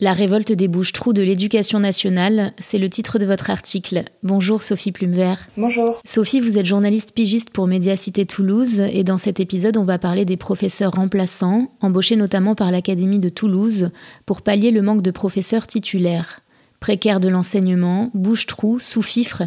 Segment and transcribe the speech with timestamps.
[0.00, 4.02] la révolte des bouches-trous de l'éducation nationale, c'est le titre de votre article.
[4.22, 5.46] Bonjour Sophie Plumevert.
[5.58, 6.00] Bonjour.
[6.04, 10.24] Sophie, vous êtes journaliste pigiste pour Médiacité Toulouse et dans cet épisode, on va parler
[10.24, 13.90] des professeurs remplaçants, embauchés notamment par l'Académie de Toulouse
[14.24, 16.40] pour pallier le manque de professeurs titulaires.
[16.80, 19.42] Précaires de l'enseignement, bouche-trous, sous-fifre,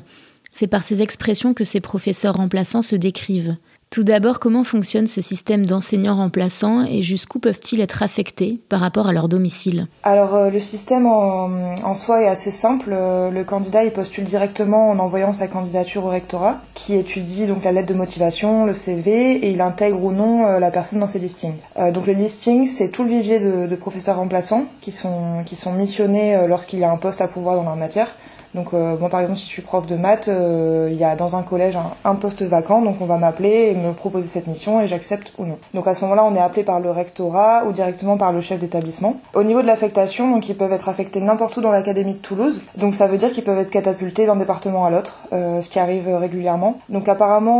[0.51, 3.57] c'est par ces expressions que ces professeurs remplaçants se décrivent.
[3.93, 9.07] Tout d'abord, comment fonctionne ce système d'enseignants remplaçants et jusqu'où peuvent-ils être affectés par rapport
[9.07, 9.85] à leur domicile?
[10.01, 12.89] Alors euh, le système en, soi est assez simple.
[12.91, 17.63] Euh, le candidat il postule directement en envoyant sa candidature au rectorat, qui étudie donc
[17.63, 21.05] la lettre de motivation, le CV et il intègre ou non euh, la personne dans
[21.05, 21.57] ses listings.
[21.93, 26.47] donc le listing c'est tout le vivier de, professeurs remplaçants qui sont qui sont missionnés
[26.47, 28.07] lorsqu'il y a un poste à pouvoir dans leur matière.
[28.55, 31.15] Donc euh, moi par exemple si je suis prof de maths, euh, il y a
[31.15, 34.79] dans un collège un, poste vacant, donc on va m'appeler et me proposer cette mission
[34.79, 35.57] et j'accepte ou non.
[35.73, 38.59] Donc à ce moment-là on est appelé par le rectorat ou directement par le chef
[38.59, 39.17] d'établissement.
[39.33, 42.61] Au niveau de l'affectation, donc ils peuvent être affectés n'importe où dans l'académie de Toulouse,
[42.77, 45.79] donc ça veut dire qu'ils peuvent être catapultés d'un département à l'autre, euh, ce qui
[45.79, 46.77] arrive régulièrement.
[46.89, 47.53] Donc apparemment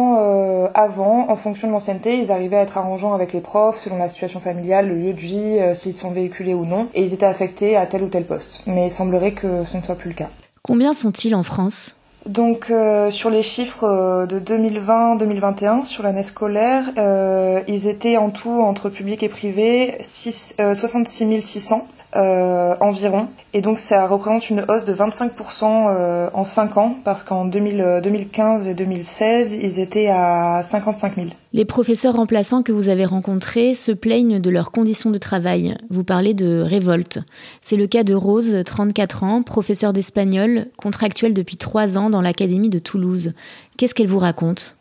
[0.73, 4.09] avant, en fonction de l'ancienneté, ils arrivaient à être arrangeants avec les profs selon la
[4.09, 7.75] situation familiale, le lieu de vie, s'ils sont véhiculés ou non, et ils étaient affectés
[7.75, 8.63] à tel ou tel poste.
[8.67, 10.29] Mais il semblerait que ce ne soit plus le cas.
[10.65, 11.97] Combien sont-ils en France?
[12.25, 18.29] Donc euh, sur les chiffres euh, de 2020-2021 sur l'année scolaire, euh, ils étaient en
[18.29, 21.85] tout entre public et privé 6, 66 600
[22.15, 23.27] euh, environ.
[23.53, 25.31] Et donc ça représente une hausse de 25%
[25.63, 31.27] euh, en 5 ans, parce qu'en 2015 et 2016, ils étaient à 55 000.
[31.53, 35.77] Les professeurs remplaçants que vous avez rencontrés se plaignent de leurs conditions de travail.
[35.89, 37.19] Vous parlez de révolte.
[37.61, 42.69] C'est le cas de Rose, 34 ans, professeure d'espagnol, contractuelle depuis 3 ans dans l'Académie
[42.69, 43.33] de Toulouse.
[43.77, 44.77] Qu'est-ce qu'elle vous raconte?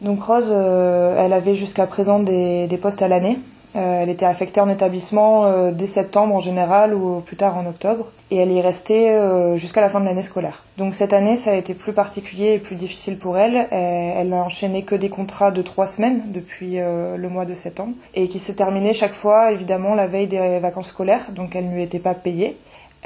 [0.00, 4.26] Donc Rose, euh, elle avait jusqu'à présent des, des postes à l'année, euh, elle était
[4.26, 8.50] affectée en étabbissement euh, dès septembre en général ou plus tard en octobre et elle
[8.50, 10.64] y est restée euh, jusqu'à la fin de l'année scolaire.
[10.78, 13.68] Donc cette année ça a été plus particulier et plus difficile pour elle.
[13.70, 18.28] Elle n'a enchaîné que des contrats de trois semaines depuis le mois de septembre et
[18.28, 21.82] qui se terminaient chaque fois évidemment la veille des vacances scolaires donc elle ne lui
[21.82, 22.56] était pas payée.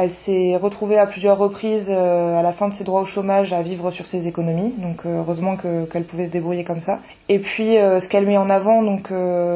[0.03, 3.53] Elle s'est retrouvée à plusieurs reprises euh, à la fin de ses droits au chômage
[3.53, 7.01] à vivre sur ses économies, donc euh, heureusement qu'elle pouvait se débrouiller comme ça.
[7.29, 8.81] Et puis euh, ce qu'elle met en avant,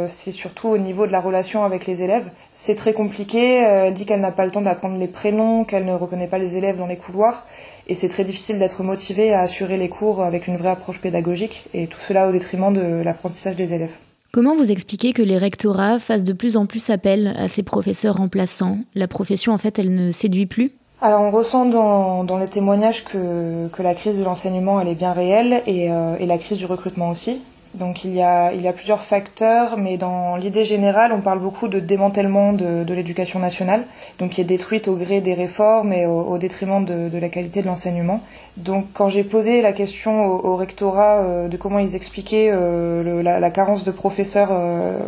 [0.06, 2.30] c'est surtout au niveau de la relation avec les élèves.
[2.52, 3.62] C'est très compliqué.
[3.62, 6.58] elle dit qu'elle n'a pas le temps d'apprendre les prénoms, qu'elle ne reconnaît pas les
[6.58, 7.46] élèves dans les couloirs,
[7.88, 11.64] et c'est très difficile d'être motivée à assurer les cours avec une vraie approche pédagogique,
[11.72, 13.96] et tout cela au détriment de l'apprentissage des élèves.
[14.34, 18.16] Comment vous expliquez que les rectorats fassent de plus en plus appel à ces professeurs
[18.16, 18.78] remplaçants?
[18.96, 20.72] La profession, en fait, elle ne séduit plus?
[21.00, 25.62] Alors on ressent dans, les témoignages que, la crise de l'enseignement elle est bien réelle
[25.68, 27.42] et, euh, et la crise du recrutement aussi.
[27.74, 32.52] Donc il y a, plusieurs facteurs, mais dans l'idée générale, on parle beaucoup de démantèlement
[32.52, 33.84] de, l'éducation nationale,
[34.18, 37.66] donc qui est détruite au gré des réformes et au, détriment de, la qualité de
[37.66, 38.20] l'enseignement.
[38.56, 43.50] Donc quand j'ai posé la question au, rectorat euh, de comment ils expliquaient euh, la,
[43.50, 45.00] carence de professeurs euh,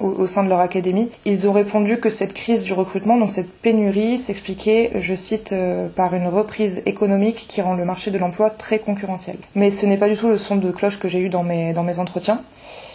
[0.00, 3.30] au, au, sein de leur académie, ils ont répondu que cette crise du recrutement, donc
[3.30, 5.54] cette pénurie, s'expliquait, je cite,
[5.94, 9.36] par une reprise économique qui rend le marché de l'emploi très concurrentiel.
[9.54, 11.74] Mais ce n'est pas du tout le son de cloche que j'ai eu dans mes,
[11.74, 11.98] dans mes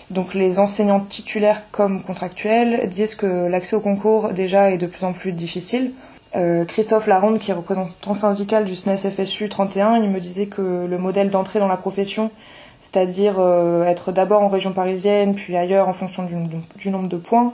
[0.09, 5.03] Donc les enseignants titulaires comme contractuels disent que l'accès au concours déjà est de plus
[5.03, 5.93] en plus difficile.
[6.35, 10.85] Euh, Christophe Laronde, qui est représentant syndical du SNES FSU 31, il me disait que
[10.89, 12.31] le modèle d'entrée dans la profession,
[12.79, 17.53] c'est-à-dire euh, être d'abord en région parisienne, puis ailleurs en fonction du, nombre de points,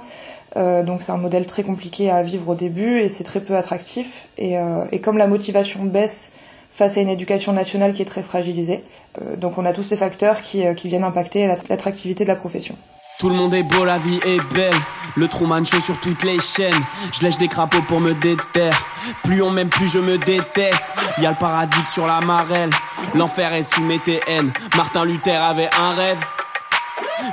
[0.55, 3.55] euh, donc c'est un modèle très compliqué à vivre au début et c'est très peu
[3.55, 4.27] attractif.
[4.37, 4.55] Et
[5.01, 6.31] comme la motivation baisse
[6.77, 8.83] face à une éducation nationale qui est très fragilisée.
[9.21, 12.75] Euh, donc on a tous ces facteurs qui, euh, viennent impacter l'attractivité de la profession.
[13.19, 14.73] Tout le monde est beau, la vie est belle.
[15.15, 16.83] Le Truman Show sur toutes les chaînes.
[17.11, 18.79] Je lèche des crapauds pour me déterre.
[19.23, 20.87] Plus on m'aime, plus je me déteste.
[21.17, 22.69] Y a le paradis sur la marelle.
[23.15, 24.51] L'enfer est sous mes TN.
[24.75, 26.19] Martin Luther avait un rêve.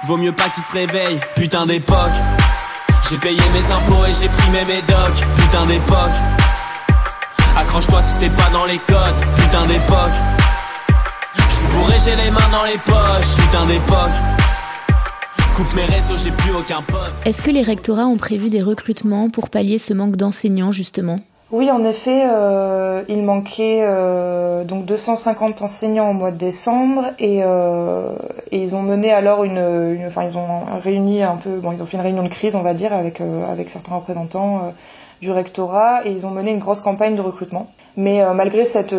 [0.07, 1.21] Vaut mieux pas qu'il se réveille.
[1.37, 1.99] Putain d'époque.
[3.11, 5.23] J'ai payé mes impôts et j'ai pris mes médocs.
[5.37, 6.44] Putain d'époque.
[7.57, 9.15] Accroche-toi si t'es pas dans les codes.
[9.37, 10.13] Putain d'époque.
[11.49, 13.37] J'suis bourré, j'ai les mains dans les poches.
[13.37, 14.11] Putain d'époque.
[15.55, 17.13] Coupe mes réseaux, j'ai plus aucun pote.
[17.25, 21.21] Est-ce que les rectorats ont prévu des recrutements pour pallier ce manque d'enseignants justement?
[21.55, 27.45] Oui, en effet, euh, il manquait euh, donc 250 enseignants au mois de décembre et,
[27.45, 28.13] euh,
[28.51, 31.97] ils ont mené alors une, enfin ils ont réuni un peu, bon ils ont fait
[31.97, 34.73] une réunion de crise on va dire avec avec certains représentants
[35.21, 37.69] du rectorat et ils ont mené une grosse campagne de recrutement.
[37.97, 38.93] Mais malgré cet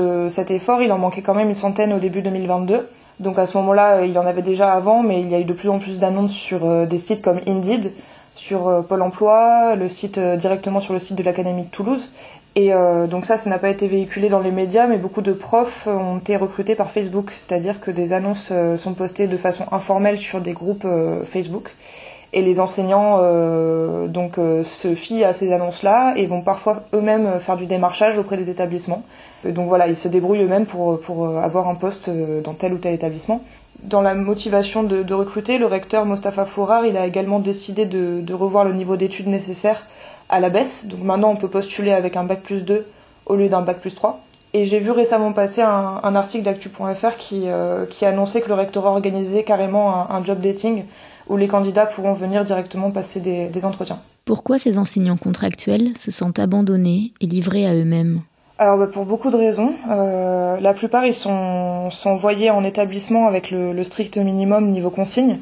[0.50, 2.88] effort, il en manquait quand même une centaine au début 2022.
[3.20, 5.46] Donc à ce moment-là, il y en avait déjà avant, mais il y a eu
[5.46, 7.92] de plus en plus d'annonces sur des sites comme Indeed,
[8.34, 12.12] sur Pôle Emploi, le site directement sur le site de l'Académie de Toulouse.
[12.58, 15.34] Et euh, donc ça, ça n'a pas été véhiculé dans les médias, mais beaucoup de
[15.34, 19.66] profs ont été recrutés par Facebook, c'est-à-dire que des annonces euh, sont postées de façon
[19.74, 21.76] informelle sur des groupes euh, Facebook.
[22.34, 27.56] Et les enseignants euh, donc se fient à ces annonces-là et vont parfois eux-mêmes faire
[27.56, 29.04] du démarchage auprès des établissements.
[29.46, 32.10] donc voilà, ils se débrouillent eux-mêmes pour, pour avoir un poste
[32.44, 33.42] dans tel ou tel établissement.
[33.84, 38.64] Dans la motivation de, recruter, le recteur Mostafa Fourar, il a également décidé de, revoir
[38.64, 39.86] le niveau d'études nécessaire
[40.30, 40.88] à la baisse.
[40.88, 42.88] Donc maintenant, on peut postuler avec un bac plus 2
[43.26, 44.22] au lieu d'un bac plus 3.
[44.54, 49.44] Et j'ai vu récemment passer un, article d'actu.fr qui, euh, annonçait que le rectorat organisait
[49.44, 50.86] carrément un, job dating
[51.28, 54.00] où les candidats pourront venir directement passer des, des entretiens.
[54.26, 58.22] Pourquoi ces enseignants contractuels se sentent abandonnés et livrés à eux-mêmes?
[58.58, 59.74] Alors bah, pour beaucoup de raisons.
[59.92, 64.90] Euh, la plupart ils sont, sont envoyés en établissement avec le, le strict minimum niveau
[64.90, 65.40] consigne.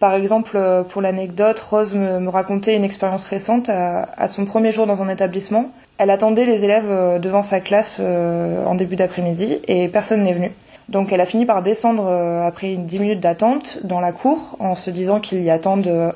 [0.00, 4.44] Par exemple, euh, pour l'anecdote, Rose me, me, racontait une expérience récente à, à, son
[4.44, 5.70] premier jour dans un établissement.
[5.98, 10.52] Elle attendait les élèves euh, devant sa classe en début d'après-midi et personne n'est venu.
[10.88, 12.06] Donc elle a fini par descendre
[12.44, 16.12] après une 10 minutes d'attente dans la cour en se disant qu'ils y attendent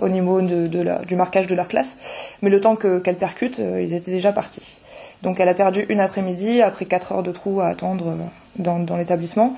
[0.00, 1.96] au niveau du marquage de leur classe.
[2.42, 4.78] Mais le temps qu'elle qu percute, ils étaient déjà partis.
[5.22, 8.16] Donc elle a perdu une après-midi après 4 heures de trou à attendre
[8.58, 9.56] dans, l'établissement.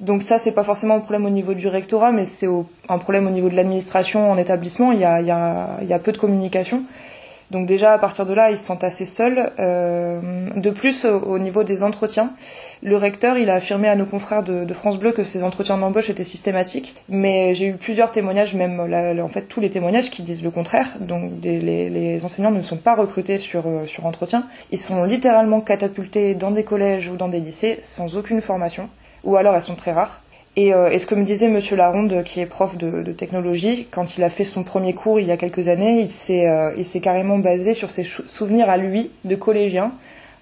[0.00, 2.48] Donc ça, c'est pas forcément un problème au niveau du rectorat, mais c'est
[2.88, 4.92] un problème au niveau de l'administration en établissement.
[4.92, 6.84] Il y a peu de communication.
[7.54, 9.52] Donc déjà, à partir de là, ils se sentent assez seuls.
[9.60, 10.20] Euh,
[10.56, 12.32] de plus, au, au, niveau des entretiens,
[12.82, 16.24] le recteur, a affirmé à nos confrères de, France Bleu que ces entretiens d'embauche étaient
[16.24, 16.96] systématiques.
[17.08, 18.80] Mais j'ai eu plusieurs témoignages, même
[19.20, 20.88] en fait tous les témoignages qui disent le contraire.
[20.98, 24.48] Donc les, enseignants ne sont pas recrutés sur, euh, sur entretien.
[24.72, 28.88] Ils sont littéralement catapultés dans des collèges ou dans des lycées sans aucune formation
[29.22, 30.20] ou alors elles sont très rares.
[30.56, 34.16] Et, euh, et ce que me disait Monsieur Laronde, qui est prof de, technologie, quand
[34.16, 37.00] il a fait son premier cours il y a quelques années, il s'est euh, il
[37.00, 39.92] carrément basé sur ses souvenirs à lui de collégien,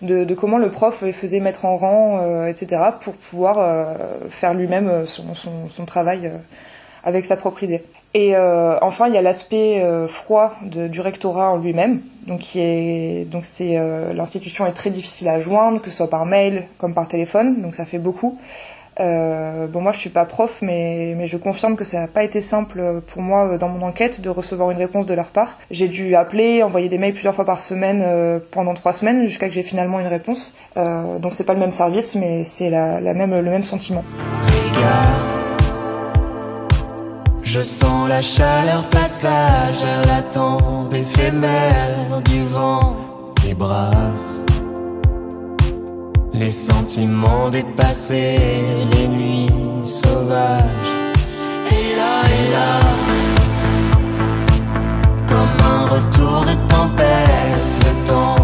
[0.03, 3.97] de, comment le prof faisait mettre en rang, euh, etc., pour pouvoir
[4.29, 6.31] faire lui-même son, son, travail
[7.05, 7.83] avec sa propre idée.
[8.15, 12.03] Et enfin, il y a l'aspect froid du rectorat en lui-même.
[12.27, 12.59] Donc,
[13.31, 13.45] donc
[14.15, 17.63] l'institution est très difficile à joindre, que ce soit par mail comme par téléphone.
[17.63, 18.39] Donc, ça fait beaucoup.
[19.03, 22.23] Euh, bon, moi, je suis pas prof, mais, mais je confirme que ça n'a pas
[22.23, 25.59] été simple pour moi dans mon enquête de recevoir une réponse de leur part.
[25.71, 29.49] J'ai dû appeler, envoyer des mails plusieurs fois par semaine euh, pendant trois semaines jusqu'à
[29.49, 30.55] que j'ai finalement une réponse.
[30.77, 34.05] Euh, donc, c'est pas le même service, mais c'est la, la même, le même sentiment.
[37.43, 38.89] Je sens la chaleur
[40.07, 42.97] l'attente éphémère du vent.
[46.35, 48.39] Les sentiments dépassés,
[48.93, 49.51] les nuits
[49.85, 50.63] sauvages.
[51.71, 52.81] Et là, et là,
[55.29, 58.42] comme un retour de tempête, le temps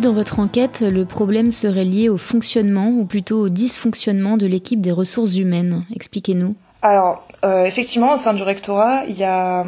[0.00, 4.80] Dans votre enquête, le problème serait lié au fonctionnement ou plutôt au dysfonctionnement de l'équipe
[4.80, 5.84] des ressources humaines.
[5.94, 6.54] Expliquez-nous.
[6.82, 9.64] Alors, euh, effectivement, au sein du rectorat, il y, a,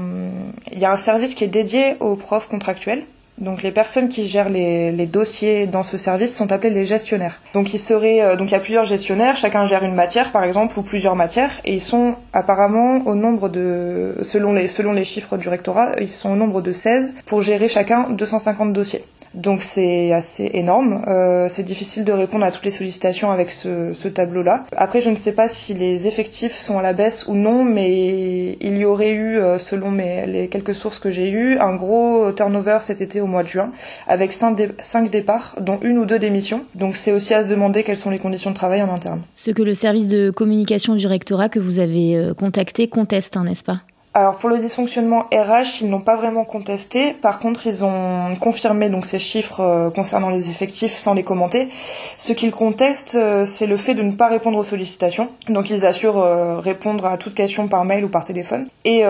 [0.70, 3.04] il y a un service qui est dédié aux profs contractuels.
[3.38, 7.40] Donc les personnes qui gèrent les, dossiers dans ce service sont appelées les gestionnaires.
[7.54, 10.78] Donc il euh, donc il y a plusieurs gestionnaires, chacun gère une matière par exemple
[10.78, 15.36] ou plusieurs matières et ils sont apparemment au nombre de selon les selon les chiffres
[15.36, 19.04] du rectorat, ils sont au nombre de 16 pour gérer chacun 250 dossiers.
[19.38, 21.04] Donc c'est assez énorme.
[21.06, 24.64] Euh, c'est difficile de répondre à toutes les sollicitations avec ce, tableau-là.
[24.76, 28.56] Après, je ne sais pas si les effectifs sont à la baisse ou non, mais
[28.60, 32.32] il y aurait eu, euh, selon mes, les quelques sources que j'ai eues, un gros
[32.32, 33.70] turnover cet été au mois de juin,
[34.08, 36.64] avec cinq départs, dont une ou deux démissions.
[36.74, 39.22] Donc c'est aussi à se demander quelles sont les conditions de travail en interne.
[39.34, 43.44] Ce que le service de communication du rectorat que vous avez euh, contacté conteste, hein,
[43.44, 43.82] n'est-ce pas?
[44.18, 47.12] Alors pour le dysfonctionnement RH, ils n'ont pas vraiment contesté.
[47.12, 51.68] Par contre, ils ont confirmé donc ces chiffres euh, concernant les effectifs sans les commenter.
[52.16, 55.28] Ce qu'ils contestent, euh, c'est le fait de ne pas répondre aux sollicitations.
[55.48, 58.66] Donc ils assurent euh, répondre à toute question par mail ou par téléphone.
[58.84, 59.04] Et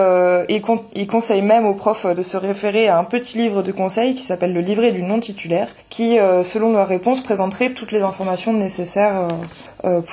[0.49, 3.71] ils, con- ils conseillent même aux profs de se référer à un petit livre de
[3.71, 8.01] conseil qui s'appelle le livret du non titulaire, qui, selon leur réponse, présenterait toutes les
[8.01, 9.27] informations nécessaires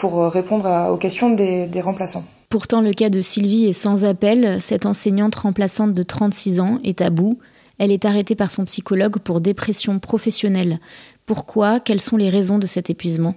[0.00, 2.22] pour répondre aux questions des remplaçants.
[2.48, 4.60] Pourtant, le cas de Sylvie est sans appel.
[4.60, 7.38] Cette enseignante remplaçante de 36 ans est à bout.
[7.78, 10.78] Elle est arrêtée par son psychologue pour dépression professionnelle.
[11.26, 11.80] Pourquoi?
[11.80, 13.34] Quelles sont les raisons de cet épuisement?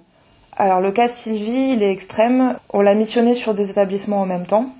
[0.56, 2.56] Alors le cas Sylvie, il est extrême.
[2.72, 4.70] On l'a missionné sur deux établissements en même temps.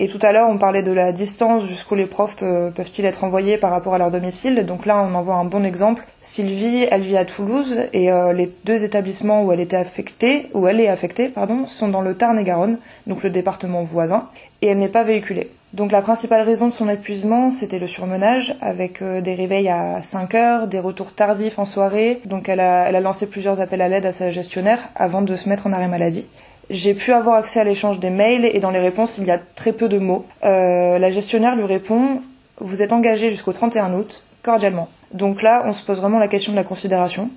[0.00, 3.24] Et tout à l'heure, on parlait de la distance jusqu'où les profs pe- peuvent-ils être
[3.24, 4.64] envoyés par rapport à leur domicile.
[4.64, 6.04] Donc là, on en voit un bon exemple.
[6.20, 10.68] Sylvie, elle vit à Toulouse et euh, les deux établissements où elle était affectée, où
[10.68, 12.78] elle est affectée, pardon, sont dans le Tarn-et-Garonne,
[13.08, 14.28] donc le département voisin,
[14.62, 15.50] et elle n'est pas véhiculée.
[15.74, 20.00] Donc la principale raison de son épuisement, c'était le surmenage, avec euh, des réveils à
[20.00, 22.20] 5 heures, des retours tardifs en soirée.
[22.24, 25.34] Donc elle a, elle a lancé plusieurs appels à l'aide à sa gestionnaire avant de
[25.34, 26.24] se mettre en arrêt maladie.
[26.70, 29.38] J'ai pu avoir accès à l'échange des mails et dans les réponses, il y a
[29.38, 30.26] très peu de mots.
[30.44, 32.20] Euh, la gestionnaire lui répond
[32.60, 34.88] Vous êtes engagé jusqu'au 31 août, cordialement.
[35.14, 37.30] Donc là, on se pose vraiment la question de la considération.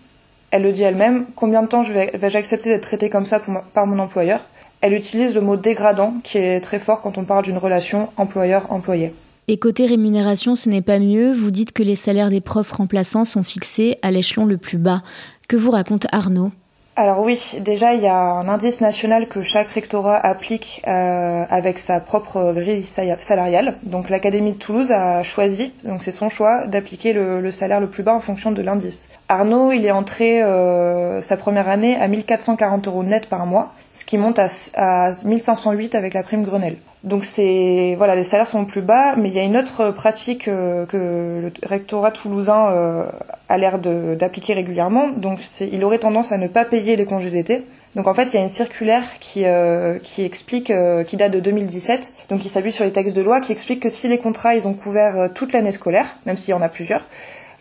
[0.52, 3.42] Elle le dit elle-même Combien de temps je vais, vais-je accepter d'être traitée comme ça
[3.74, 4.42] par mon employeur?
[4.82, 9.14] Elle utilise le mot dégradant, qui est très fort quand on parle d'une relation employeur-employé.
[9.48, 11.32] Et côté rémunération, ce n'est pas mieux.
[11.34, 15.04] Vous dites que les salaires des profs remplaçants sont fixés à l'échelon le plus bas.
[15.48, 16.52] Que vous raconte Arnaud?
[16.98, 21.80] Alors oui, déjà il y a un indice national que chaque rectorat applique euh, avec
[21.80, 23.78] sa propre grille sa- salariale.
[23.84, 27.90] Donc l'Académie de Toulouse a choisi, donc c'est son choix, d'appliquer le, le salaire le
[27.90, 29.10] plus bas en fonction de l'indice.
[29.30, 34.04] Arnaud, il est entré euh, sa première année à 1440 euros net par mois, ce
[34.04, 36.76] qui monte à, à 1508 avec la prime Grenelle.
[37.04, 40.48] Donc c'est voilà, les salaires sont plus bas, mais il y a une autre pratique
[40.48, 43.06] euh, que le rectorat toulousain euh,
[43.50, 45.10] a l'air d'appliquer régulièrement.
[45.10, 47.66] Donc il aurait tendance à ne pas payer les congés d'été.
[47.96, 50.72] Donc en fait, il y a une circulaire qui euh, qui explique,
[51.08, 53.90] qui date de 2017, donc qui s'appuie sur les textes de loi, qui explique que
[53.90, 57.08] si les contrats ils ont couvert toute l'année scolaire, même s'il y en a plusieurs,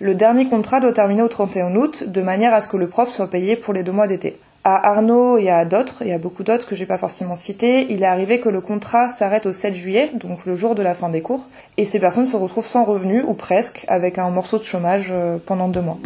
[0.00, 3.08] le dernier contrat doit terminer au 31 août, de manière à ce que le prof
[3.08, 4.38] soit payé pour les deux mois d'été.
[4.62, 8.02] À Arnaud et à d'autres, et à beaucoup d'autres que j'ai pas forcément cités, il
[8.02, 11.08] est arrivé que le contrat s'arrête au 7 juillet, donc le jour de la fin
[11.08, 11.48] des cours,
[11.78, 15.38] et ces personnes se retrouvent sans revenus, ou presque, avec un morceau de chômage euh,
[15.46, 15.96] pendant deux mois.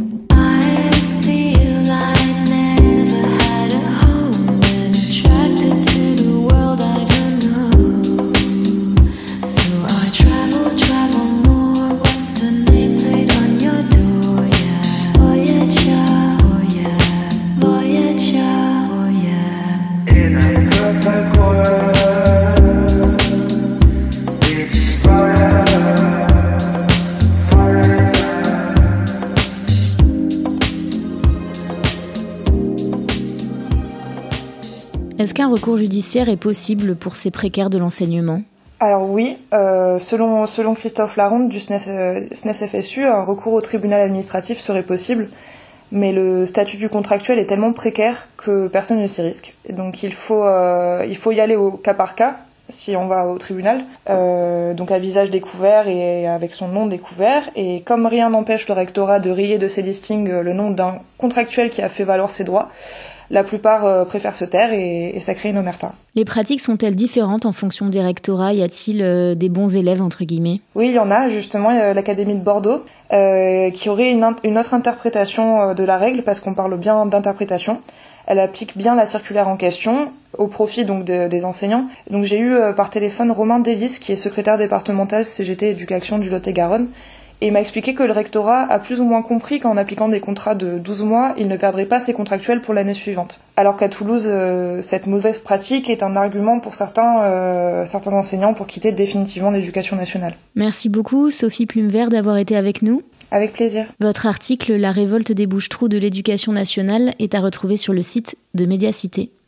[35.44, 38.40] Qu'un recours judiciaire est possible pour ces précaires de l'enseignement
[38.80, 44.58] Alors oui, euh, selon, Christophe Laronde du SNES, euh, FSU, un recours au tribunal administratif
[44.58, 45.28] serait possible,
[45.92, 49.54] mais le statut du contractuel est tellement précaire que personne ne s'y risque.
[49.68, 52.38] Donc il faut, euh, il faut y aller au cas par cas
[52.70, 57.42] si on va au tribunal, donc à visage découvert et avec son nom découvert.
[57.56, 61.68] Et comme rien n'empêche le rectorat de rayer de ses listings le nom d'un contractuel
[61.68, 62.70] qui a fait valoir ses droits,
[63.30, 65.92] la plupart euh, préfèrent se taire et, et ça crée une omerta.
[66.14, 68.52] Les pratiques sont-elles différentes en fonction des rectorats?
[68.52, 70.60] Y a-t-il euh, des bons élèves, entre guillemets?
[70.74, 75.74] Oui, il y en a justement, l'Académie de Bordeaux euh, qui aurait une, autre interprétation
[75.74, 77.80] de la règle parce qu'on parle bien d'interprétation.
[78.26, 81.86] Elle applique bien la circulaire en question au profit donc de- des enseignants.
[82.10, 86.88] Donc j'ai eu par téléphone Romain Delis qui est secrétaire départemental CGT Éducation du Lot-et-Garonne
[87.40, 90.20] et il m'a expliqué que le rectorat a plus ou moins compris qu'en appliquant des
[90.20, 93.40] contrats de 12 mois, il ne perdrait pas ses contractuels pour l'année suivante.
[93.56, 98.54] Alors qu'à Toulouse, euh, cette mauvaise pratique est un argument pour certains, euh, certains enseignants
[98.54, 100.34] pour quitter définitivement l'éducation nationale.
[100.54, 103.02] Merci beaucoup, Sophie Plumevert, d'avoir été avec nous.
[103.30, 103.86] Avec plaisir.
[104.00, 108.36] Votre article La révolte des bouches-trous de l'éducation nationale est à retrouver sur le site
[108.54, 109.30] de Médiacité.